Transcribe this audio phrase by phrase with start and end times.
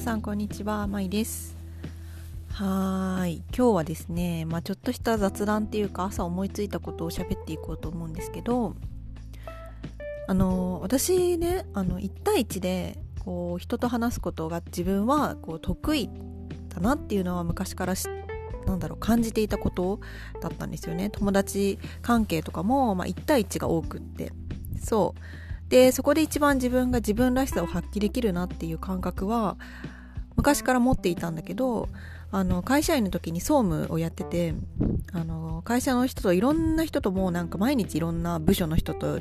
[0.00, 1.58] さんこんにちは、まいです。
[2.52, 8.74] はい、今日はですね、まあ、ちょっとした雑談っていうか朝思いついたことを喋っていこうと思うんですけど
[10.26, 16.08] あの私ねあの1対1でこう人と話すことが自分はこう得意
[16.70, 17.92] だなっていうのは昔から
[18.64, 20.00] なんだろう感じていたこと
[20.40, 21.10] だったんですよね。
[21.10, 24.32] 友達関係とかも、まあ、1対1が多くって。
[24.82, 25.49] そう。
[25.70, 29.56] でそこで一番自分が自分らしさを発揮できるなっていう感覚は
[30.36, 31.88] 昔から持っていたんだけど
[32.32, 34.54] あの会社員の時に総務をやってて
[35.12, 39.20] あの会社の人といろんな人ともなんか毎日いろんな部署の人と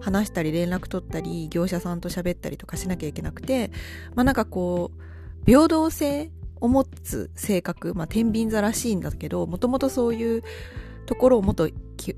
[0.00, 3.70] 話したり連絡取ったり業者さんと喋ったりとかしなきゃいけなくて
[4.14, 10.42] まあなんかこう平等性を持つ性格まあ天秤座らしいんだけどもともとそういう
[11.06, 11.68] ところをもっと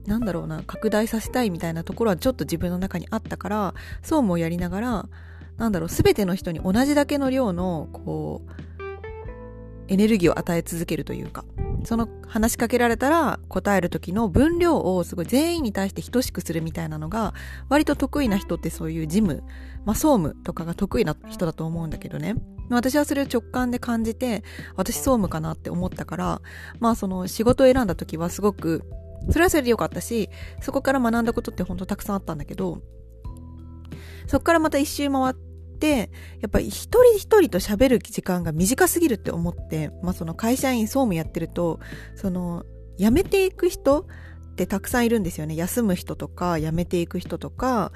[0.06, 5.08] なんだろうな拡大させたいみたいなところはちょっと自分の中にあったから総務をやりながら
[5.56, 8.68] なんだろう全ての人に同じだけの量のこう
[9.88, 11.44] エネルギーを与え続けるというか
[11.84, 17.34] その話しかけられたら答える時の分量をすごい全員に対して等しくするみたいなのが
[17.68, 19.42] 割と得意な人ってそういう事務、
[19.84, 22.34] まあ、総務とかが得意な人だと思うんだけどね。
[22.70, 24.44] 私はそれを直感で感じて
[24.76, 26.42] 私総務かなって思ったから
[26.80, 28.84] まあその仕事を選んだ時はすごく
[29.30, 30.30] それはそれで良かったし
[30.60, 32.80] そこから学んだことって本当たくさんあったんだけど
[34.26, 35.34] そこからまた一周回っ
[35.78, 41.80] てやっぱり一人一人と喋る時間が短すぎるって思って、まあ、その会社員総務やってると
[42.14, 42.64] その
[42.98, 44.04] 辞めていく人っ
[44.56, 45.54] てたくさんいるんですよね。
[45.54, 47.92] 休む人とか辞めていく人とか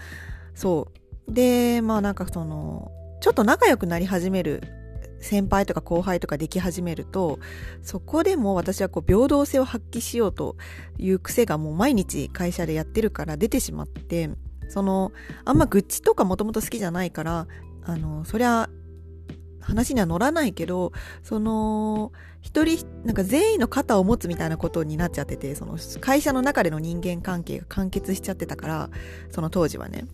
[0.54, 0.88] そ
[1.28, 1.32] う。
[1.32, 4.62] でまあなんかそのちょっと仲良くなり始める
[5.22, 7.38] 先輩とか後輩とかでき始めると
[7.82, 10.56] そこでも私はこう平等性を発揮しようと
[10.98, 14.30] いう癖がもう毎日会社でやってるから出てしまって
[14.68, 15.12] その
[15.44, 17.46] あんま愚痴とかもともと好きじゃないから
[17.84, 18.68] あのそりゃ
[19.60, 28.90] 話には乗らないけどその一人なんか全員の肩を持つみたいなことになっちゃっててその会社の中での人間関係が完結しちゃってたから
[29.30, 30.04] その当時はね。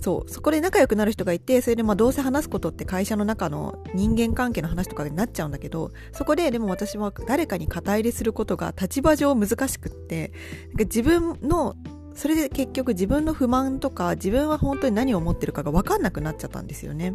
[0.00, 0.30] そう。
[0.30, 10.32] そこで仲良くなる人がいてそれでまあどうせ話すことって会社の中の人間関係の話とかになっちゃうんだけどそこででも私は誰かに肩入れすることが立場上難しくって
[10.68, 11.74] なんか自分の
[12.14, 17.14] それで結局自分の不満とか自分は本当に何を思ってるかが分かんなくなっちゃったんですよね。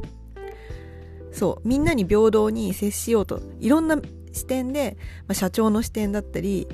[1.34, 1.68] そう。
[1.68, 3.42] みんなに平等に接しようと。
[3.60, 3.98] いろんな
[4.34, 6.68] 視点で、まあ、社長の視点だったり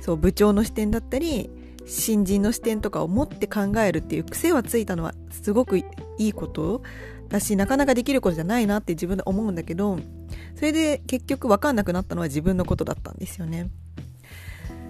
[0.00, 1.50] そう部長の視点だったり
[1.86, 5.84] 新人の視点とかを持って考えるっていう癖はついたのはすごくい
[6.18, 6.82] いこと
[7.28, 9.98] だしなかなかできることじゃないなって自分で思うんだけど
[10.56, 13.70] それで結局分かんなくなったのは自分のことだったんですよね。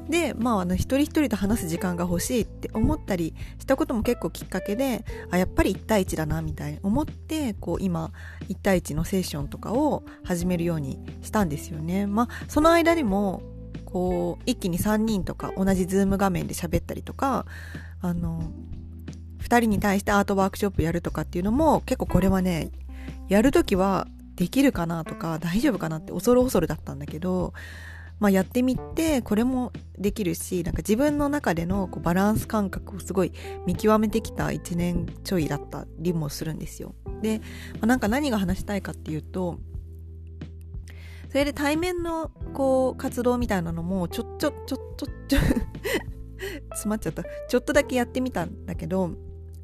[0.08, 8.12] でまああの一人一人と話す時間が欲しいって思ったりしたことも結構きっかけであやっぱり1対1だなみたいに思ってこう今
[8.48, 12.06] 1対1のセッションとかを始めるようにしたんですよね。
[12.06, 13.42] まあその間にも
[13.94, 17.46] こう一気に3人とか同じズーム画面で喋ったりとか
[18.00, 18.50] あの
[19.38, 22.72] 2人に対してアートワークショップやるとかっていうのも結構これはね
[23.28, 27.54] やるときはできるかなとか大丈夫かなって恐る恐るだったんだけど
[28.20, 33.32] まあ、やってみてこれもできるしなんか自分の中でのこうバランス感覚をすごい
[33.66, 36.94] 見極めてきた1年ちょいだったりもするんですよ。
[37.22, 37.40] で、
[37.74, 39.58] まあ、なんか何が話したいかっていうと
[41.34, 45.38] それで対面のこう活動みたいなのもちょちょちょちょちょ
[46.70, 47.24] 詰まっちゃった。
[47.48, 49.10] ちょっとだけやってみたんだけど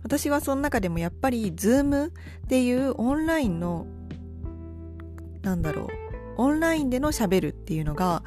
[0.02, 2.10] 私はその中でもやっぱり Zoom っ
[2.48, 3.86] ていうオンラインの
[5.42, 5.86] なんだろう
[6.38, 8.24] オンラインでの喋るっていうのが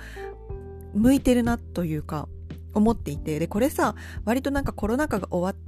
[0.94, 2.30] 向いてるなというか
[2.74, 3.40] 思っていて。
[3.40, 3.94] でこれさ
[4.24, 5.62] 割となんかコロナ禍が終わ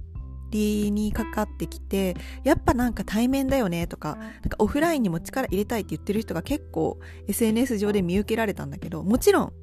[0.56, 9.54] りにかかってきてやっぱなんか対面だよねとかなんかオフラインにも力入れたいって言ってる人が結構 SNS 上で見受けられたんだけどもちろん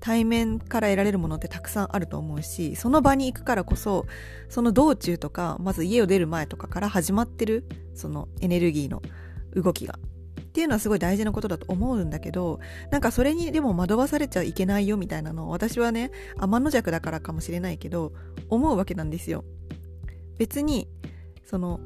[0.00, 4.06] 対面から得られるものってたくさんあると思うしその場に行くからこそ
[4.48, 9.02] その道中とかまず家を出る前とかから始まってるそのエネルギーの
[9.54, 9.98] 動きが
[10.40, 12.58] っていうのはすごい大事なことだと思うんだけど
[12.90, 18.12] なんかそれにでも惑わされちゃいけないよみたいなのを私はね天の弱だからかもしれないけど
[18.48, 19.44] 思うわけなんですよ
[20.40, 20.88] 別に
[21.44, 21.80] その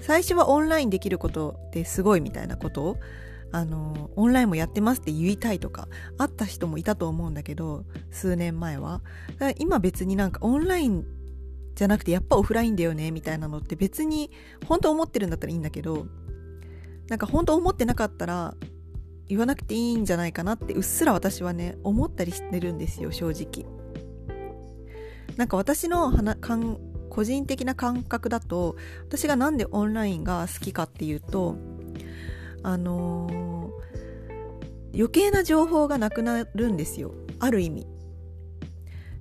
[0.00, 2.96] 最初はオンラインできることってすごいみたいなことを
[3.50, 9.02] あのオンラインもやってますって言いたいとかあった人もいたと思うんだけど数年前は。
[9.58, 11.04] 今別になんかオンライン
[11.74, 14.30] じゃなくてやっぱオフラインだよねみたいなのって別に
[14.68, 16.06] 本当思ってるんだったらいいんだけど
[17.08, 18.54] なんか本当思ってなかったら
[19.26, 23.66] 言わなくていいんじゃないかなってうっすら私はね思ったりしてるんですよ正直。
[25.36, 26.10] なんか私の
[27.08, 28.76] 個人的な感覚だと
[29.06, 31.56] 私がなんでオンラインが好きかっていうと
[32.62, 37.14] あのー、余計な情報がなくなるんですよ。
[37.38, 37.86] ある意味。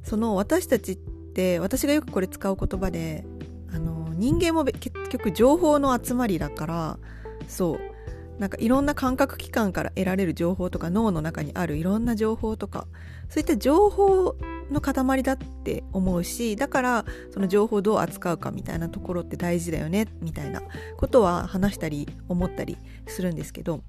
[0.04, 3.26] その私たちって私がよくこれ使う言葉で
[3.74, 7.00] あの人間も結局情報の集まりだから
[7.48, 7.98] そう。
[8.40, 12.86] なんかいろんな感覚器官から得られる情報とか脳の中にあるいろんな情報とか
[13.30, 14.36] そういった情報
[14.72, 20.62] の塊だって思うしだからその情報をどう扱うかみたいなところって大事だよねみたいな
[20.98, 22.78] ことは話したり思ったり
[23.08, 23.82] するんですけど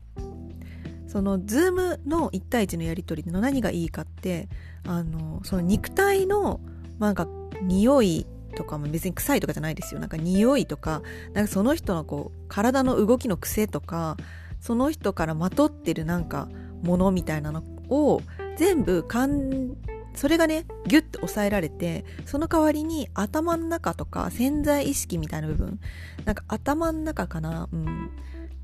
[1.06, 4.48] その Zoom の1対1のやり取りの何がいいかって
[4.86, 6.60] あのその肉体の
[6.98, 7.26] なんか
[7.62, 10.00] 匂いとかも別に臭いとかじゃないですよ。
[10.00, 11.02] なんか匂いとか
[11.32, 14.16] なんかその人のこう体の動きの癖とか
[14.60, 16.48] その人からまとってるなんか
[16.82, 18.20] ものみたいなのを
[18.56, 19.76] 全部かん
[20.14, 25.80] それがねギュッて抑えられてその代わりに頭の中とか潜在意識みたいな部分
[26.24, 28.10] なんか頭の中かな、うん、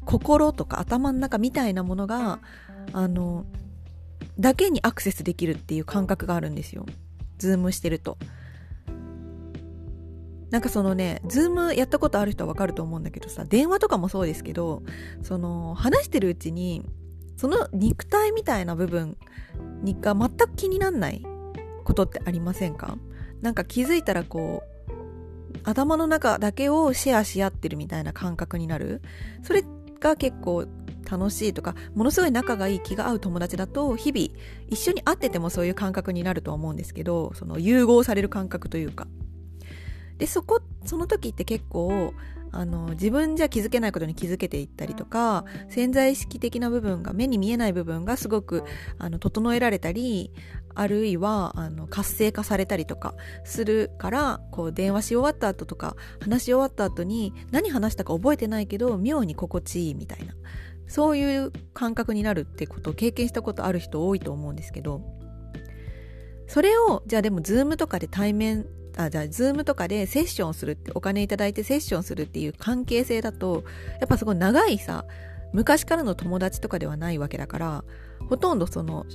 [0.05, 2.41] 心とか頭の中みたいなものが
[2.93, 3.47] あの
[4.39, 6.87] だけにアクセスできるっていう感覚があるんですよ。
[7.39, 8.19] Zoom してると。
[10.51, 14.85] なんかそのね Zoom やったことある人はわかると思うんだけどさ電話とかもそうですけど
[15.23, 16.85] その話してるうちに
[17.37, 19.17] その肉体みたいな部分
[20.01, 21.25] が全く気になんない。
[21.85, 22.99] ことってありませんか？
[23.43, 29.03] なんか気づいたらこう頭の中だけをシェアし合ってるみたいな感覚になる。
[29.43, 29.65] それ
[30.01, 30.67] が結構
[31.11, 34.29] 楽しいとかものすごい仲がいい気が合う友達だと日々
[34.69, 39.07] 一緒に会っててもそういう感覚になると思うんですけどその融合される感覚というか。
[40.19, 42.15] でそこその時って結構
[42.53, 48.63] あの自分じゃ気づけないことに気づけていったりとか潜在意識的な部分が目に見えない部分がすごく
[48.99, 50.33] あの整えられたり
[50.75, 60.35] あるいはあの活性化されたりとかするからこう電話し終わった後とか話し終わった後に何話したか覚えてないけど妙に心地いいみたいな。
[60.87, 65.03] そういう感覚になるってことを経験したことある人多いと思うんですけど。
[66.47, 68.67] それをじゃあでも Zoom とかで対面
[68.97, 73.65] あじゃあ Zoom とかでセッションするってお金いただいてセッションするっていう関係性だと
[74.01, 75.05] やっぱすごい長いさ
[75.53, 77.85] 昔からの友達とかではないわけだから
[78.29, 79.07] ほとんどその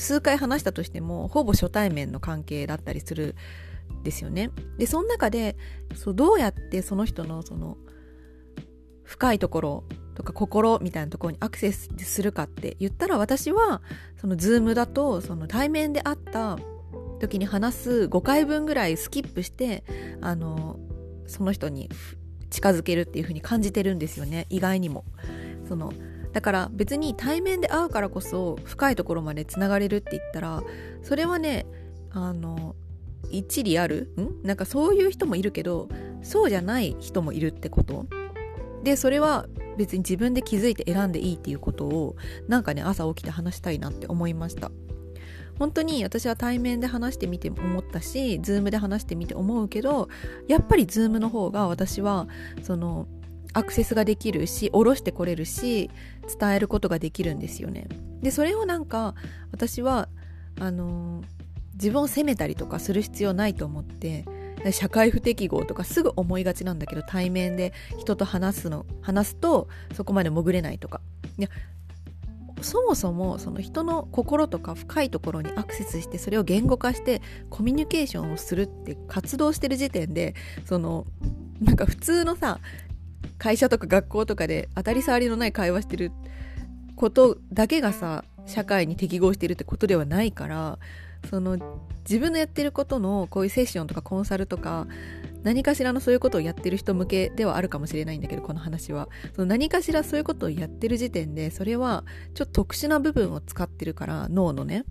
[0.00, 3.36] 数回話したとしてもほぼ初対面の関係だったりする
[4.02, 4.50] ですよね。
[4.78, 5.56] でその中で
[5.94, 7.76] そうどうやってその人のその
[9.04, 13.82] 深いところとか心みたいなところにアクセスするかって言ったら私は
[14.16, 16.58] そのズームだとその対面で会った
[17.18, 19.84] 時に話す5回分ぐらいスキップして
[20.20, 20.78] あの
[21.26, 21.90] その人に
[22.50, 25.04] 近づけるっていう風に感じてるんですよね意外にも
[25.68, 25.92] その
[26.32, 30.62] だから別に対面で会うからこそ深いところまでつながれるって言ったら
[31.02, 31.66] それはね
[32.10, 32.76] あの
[33.30, 34.12] 一理ある？
[34.16, 34.46] ん？
[34.46, 35.88] なんかそういう人もいるけど
[36.22, 38.06] そうじゃない人もいるってこと。
[38.82, 39.46] でそれは
[39.76, 42.16] 別に自分で気づいて選んでいいっていうことを
[42.48, 44.70] なんかね朝起きて話したいなって思いました。
[45.58, 50.08] 本当に私は対面で話してみて思ったし、 Zoom で話してみて思うけど、
[50.48, 52.28] やっぱり Zoom の方が私は、
[52.62, 53.08] その、
[53.52, 55.90] アクセスができるし、下ろしてこれるし、
[56.38, 57.88] 伝えることができるんですよね。
[58.22, 59.14] で、それをなんか、
[59.52, 60.08] 私は、
[60.58, 61.22] あの
[61.74, 64.24] 自分を責めたりとかする必要ないと思って、
[64.72, 71.00] 社会不適合とかすぐ思いがちなんだけど対面で人と話すの話すとそこまで潜れないとか
[71.38, 71.48] いや
[72.62, 80.34] そもそもその人の心とか深いところにアクセスしてそれを言語化してコミュニケーションをするって活動してる時点で
[80.66, 81.06] その
[81.62, 82.58] なんか普通のさ
[83.38, 86.12] 会社とか学校とかで当たり障りのない会話してる
[86.96, 90.78] ことだけがさ社会に適合してるってことではないから
[91.28, 91.58] その
[92.00, 94.86] 自分のやってることのこういうセッションとかコンサルとか
[95.42, 99.08] 何かしらのそういうことをやってる人向けではあるかもしれないんだけどこの話は。
[99.34, 104.84] その何かしらそういうことをやってる時点でそれはちょっと特殊な部分を使ってるから脳のね。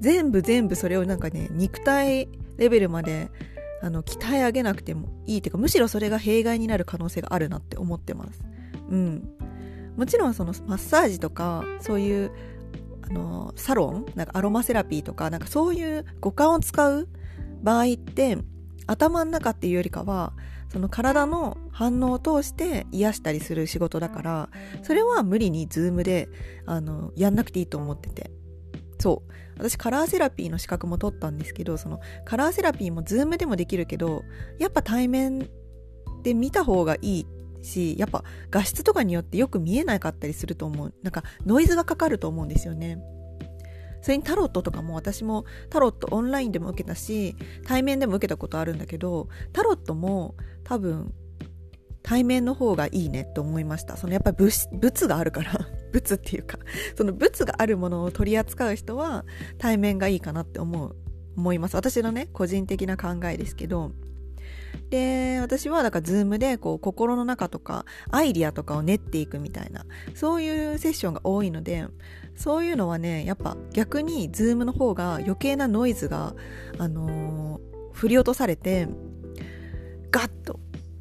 [0.00, 3.30] 全部全部それをなんかね肉体レベルまで
[3.82, 8.42] あの鍛え上げなくてもいいっていうかむしろそれが弊害になる可能性があるなって思ってます。
[8.90, 9.28] うん。
[9.96, 12.30] もちろんそのマッサージとかそういう
[13.02, 17.08] あのサロンなんかアロマセラピーとかなんかそういう五感を使う
[17.62, 18.38] 場合って
[18.86, 20.32] 頭の中っていうよりかは
[20.72, 24.50] その体の反応を通して癒したりする仕事だから
[24.82, 26.28] それは無理に Zoom で
[26.64, 28.30] あのやんなくていいと思ってて。
[29.00, 29.32] そう。
[29.56, 34.22] 私カラーセラピーの資格も取ったんですけどそのカラーセラピーも Zoom でもできるけど
[34.58, 35.50] やっぱ対面
[36.22, 37.26] で見た方がいい
[37.62, 40.94] しやっぱ画質とかによってよく見えなかったりすると思う。
[41.02, 43.02] なんかノイズがかかると思うんですよね。
[44.02, 51.12] それにタロットとかも私もタロットオンラインでも受けたし対面でも受けたことあるんだけどタロットも多分
[52.02, 53.98] 対面の方がいいねって思いました。
[53.98, 55.79] そのやっぱり物があるから。
[55.92, 56.58] 物っていうか
[56.96, 59.24] その物があるものを取り扱う人は
[59.58, 60.96] 対面がいいかなって思う
[61.36, 61.76] 思います。
[61.76, 63.92] 私のね個人的な考えですけど。
[64.88, 71.86] で私はだから Zoom でこう心の中とかアイディアとかを練っていくみたいなそういうセッションが多いので
[72.36, 76.34] そういうのはねやっぱ逆に Zoom の方が余計なノイズが
[76.78, 78.88] あのー、振り落とされて
[80.10, 80.58] ガッと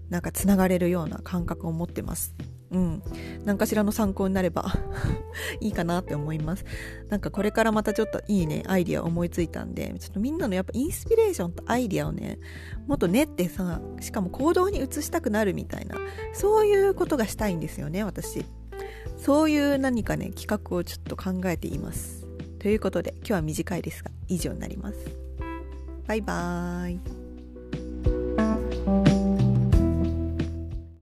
[0.10, 2.36] なんかつながれるような感覚を持ってます。
[2.72, 3.04] うん、
[3.46, 4.72] 何かしらの参考になれば
[5.60, 6.66] いいかなって思います。
[7.10, 12.40] なんかこれからまたちょっといいね、アイディア思いついたんで、ちょっとみんなのやっぱインスピレーションとアイディアをね、
[12.88, 15.98] もっと練ってさ、しかも行動に移したくなるみたいな、
[16.34, 18.46] そういうことがしたいんですよね、私。
[19.18, 22.28] そういう何かね、企画をちょっと考えています。
[22.60, 24.98] ということで、今日は短いですが、以上になります。
[26.08, 28.69] バイバーイ。